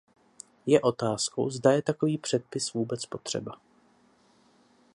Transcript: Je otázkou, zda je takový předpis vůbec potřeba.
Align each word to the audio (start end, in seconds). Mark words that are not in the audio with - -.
Je 0.65 0.81
otázkou, 0.81 1.49
zda 1.49 1.71
je 1.71 1.81
takový 1.81 2.17
předpis 2.17 2.73
vůbec 2.73 3.05
potřeba. 3.05 3.59